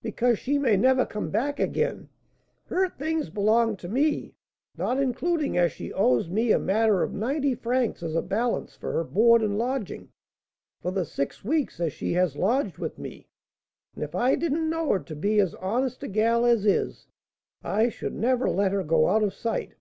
[0.00, 2.08] Because she may never come back again.
[2.64, 4.34] Her things belong to me,
[4.78, 8.92] not including as she owes me a matter of ninety francs as a balance for
[8.92, 10.10] her board and lodging,
[10.80, 13.28] for the six weeks as she has lodged with me;
[13.94, 17.06] and if I didn't know her to be as honest a gal as is,
[17.62, 19.74] I should never let her go out of sight."